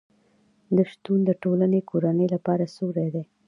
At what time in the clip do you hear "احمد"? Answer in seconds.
0.03-0.79